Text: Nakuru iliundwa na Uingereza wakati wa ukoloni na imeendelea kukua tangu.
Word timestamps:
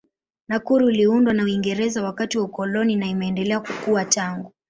Nakuru 0.47 0.89
iliundwa 0.89 1.33
na 1.33 1.43
Uingereza 1.43 2.03
wakati 2.03 2.37
wa 2.37 2.43
ukoloni 2.43 2.95
na 2.95 3.05
imeendelea 3.07 3.59
kukua 3.59 4.05
tangu. 4.05 4.53